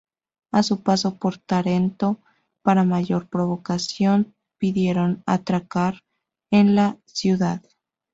A 0.51 0.63
su 0.63 0.81
paso 0.81 1.17
por 1.19 1.37
Tarento, 1.37 2.17
para 2.63 2.83
mayor 2.83 3.29
provocación 3.29 4.33
pidieron 4.57 5.21
atracar 5.27 5.99
en 6.49 6.73
la 6.73 6.97
ciudad. 7.05 7.61